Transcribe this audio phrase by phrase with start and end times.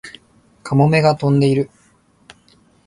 [0.63, 1.69] カモメが飛んでいる